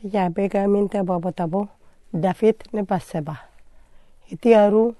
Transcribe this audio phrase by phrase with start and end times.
[0.00, 1.68] Pijaabega minta bobo tabo
[2.12, 3.36] David ni Batseba
[4.28, 4.94] hiti aru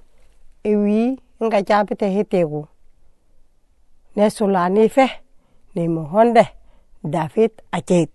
[0.64, 2.66] ewi nga jaabite hitegu.
[4.16, 5.06] Ne sulani sulanife
[5.74, 6.44] nemi honde
[7.04, 8.12] David ajeet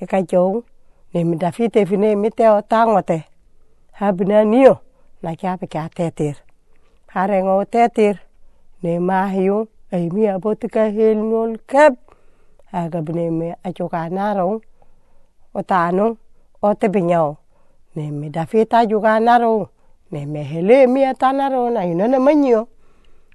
[0.00, 0.64] hika jou
[1.12, 3.18] nemi dafit efi nemi teo taŋote
[3.98, 4.74] habina niyo
[5.22, 6.36] na jaabi ke a tetir
[7.12, 8.16] hareŋo tetir
[8.82, 11.94] ne maahiyu ayimi abo tika helnol keb.
[12.72, 14.52] Agab nemi ajuk a narau
[15.58, 16.16] otano
[17.96, 19.68] ne me david ajuka naro
[20.12, 22.68] ne me hele mi atanaro na ino na manyo.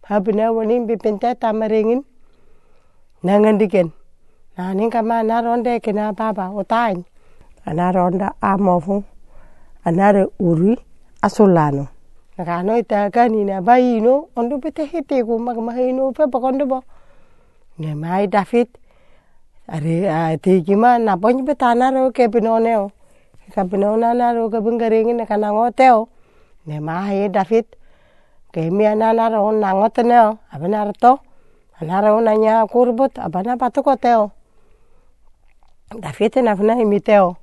[0.03, 2.03] Habina woni bipinte tamaringin
[3.23, 3.91] nangandiken
[4.57, 7.03] na ninka ma naronde kina baba otain.
[7.65, 9.03] Anaronda amofu.
[9.85, 10.75] Anare uri
[11.21, 11.87] asulano.
[12.37, 16.83] Ita kani na bayino ondo bete hiti ku mag mahino pe bakondo bo
[17.79, 18.67] ne mai david
[19.67, 22.91] are tiki ma na bonyi beta naro ke binoneo
[23.55, 26.09] ka binona naro ke bingaringin na kana ngoteo
[26.67, 27.65] ne mai david
[28.51, 31.19] ke mi anaro na ngoteneo abenarto
[31.79, 34.31] anaro na nya kurbut abana patukoteo
[35.95, 37.39] david na fina imiteo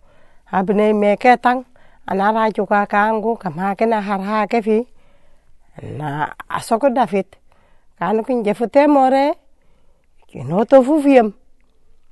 [0.53, 1.65] abne me ketang
[2.05, 4.85] anara juga kangu kama kena harha kefi
[5.97, 7.33] na asoko david
[7.97, 9.33] kanu kin jefute more
[10.29, 10.85] kino to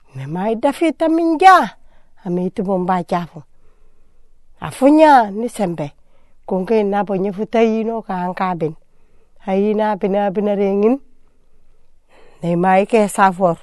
[0.08, 1.76] fufiem ne mai david aminja
[2.24, 3.42] ami tu bomba chafu
[4.60, 5.92] afunya ni sembe.
[6.46, 8.74] Kungke na bonye futai no kan kabin
[9.46, 10.98] haina bina bina ringin
[12.42, 13.56] ne mai ke safor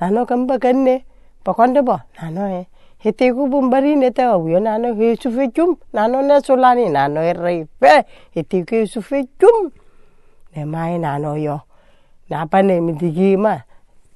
[0.00, 1.04] nano kamba kanne
[1.44, 1.98] pakonde bo.
[2.20, 2.66] Nano e.
[2.98, 7.32] Hete ku bumbari ne te awiyo nano he sufe chum nano ne sulani nano e
[7.32, 9.70] rei pe hete ku sufe chum
[10.56, 11.60] ne mai nano yo.
[12.30, 13.58] Na pa ne mitigi ma.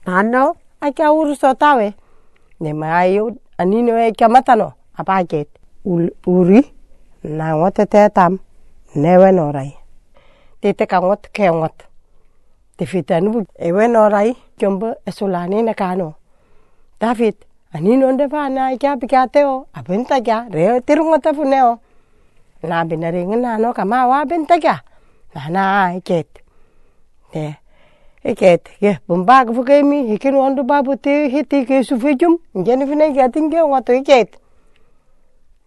[0.07, 1.95] Nano ake awuru so tawe.
[2.61, 5.49] Nema ayo anino eke matano apaket
[6.27, 6.61] uri
[7.25, 8.39] na ngote te tam
[8.95, 9.73] newe norai.
[10.61, 11.77] Tete ka ngot ke ngot.
[12.77, 16.15] Tefit anu ewe norai kyombo esulani na kano.
[17.01, 17.35] David
[17.73, 21.79] anino nde vana ike apikateo abenta kya reo tirungota funeo
[22.63, 24.81] na binaringi nano kama wa abenta kya
[25.35, 26.29] nana aiket
[27.33, 27.57] te
[28.25, 33.61] iket ke bumbag fukemi hikin wandu babu te hiti ke sufijum njeni fina ke atinge
[33.61, 34.39] wato iket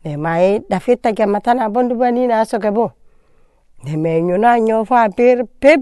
[0.05, 2.91] ne mai dafita ke matana bondu bani na so ke bo.
[3.83, 5.81] Ne me nyuna nyo fa per, pep.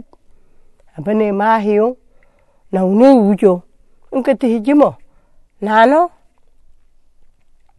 [0.97, 1.97] Abane ma hiyo
[2.71, 3.61] na une ujo
[4.11, 4.95] unke te hijimo
[5.61, 6.09] nano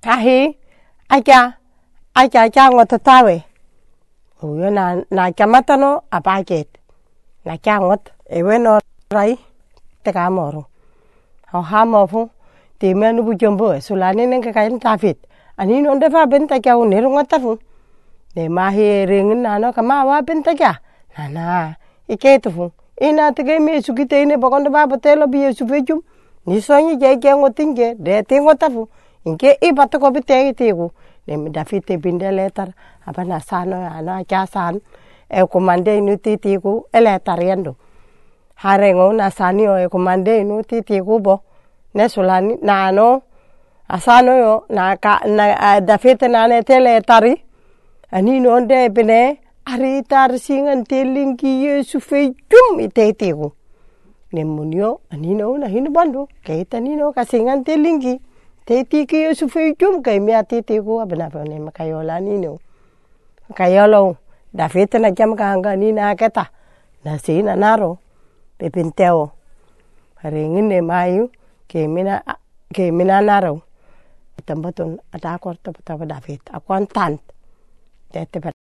[0.03, 0.59] ahi
[1.09, 1.53] aja
[2.15, 3.45] aja aja ngoto tawe
[4.43, 6.69] uyo na na kamatano apaket
[7.45, 8.79] na cha ngot ewe no
[9.11, 9.37] rai
[10.05, 10.63] te ka moro
[11.53, 12.29] ho ha mo fu
[12.79, 15.17] ti me nu bu jombo sulani ne ka kain david
[15.59, 17.59] ani no de fa ben ta u ne ngot ta fu
[18.35, 20.73] de ma hi ring na no ka ma wa ben ta ka
[21.17, 21.45] na na
[22.09, 25.53] ike tu fu ina te ke me su ki te ne bokondo ba botelo bi
[25.59, 26.01] su fe jum
[26.47, 28.89] ni so ni je ke ngotinge de te ngotafu.
[29.25, 30.93] Inke i bato ko bite ite ku
[31.27, 32.69] ne mi dafite binde letar
[33.09, 34.81] apa na sano ana cha san
[35.31, 37.77] e kumande inu titi ku ele tariendo.
[38.55, 41.41] Hare na sanio e kumande inu titi bo.
[41.95, 43.21] Ne sulani na
[43.89, 47.43] asano yo na ka na dafete na ne tele tari.
[48.13, 53.35] Ani no nde bene ari tar singan telingi yesu fe jum itete.
[54.33, 58.21] Nemunio ani no na hinu bandu kei tani no ka singan telingi.
[58.67, 62.59] Teti yesu fe jum kei mea titi ku abena fe ne makayola ni no.
[64.55, 66.45] Da fete na jam ka hanga ni na keta.
[67.05, 67.99] Na si na naro.
[68.59, 69.33] Pe pinteo
[70.23, 71.29] ringin ne mayu
[71.69, 72.23] ke mina
[72.75, 73.63] ke mina naro.
[74.47, 77.21] Tambaton ata korto pa da fet akwan tant
[78.13, 78.64] te te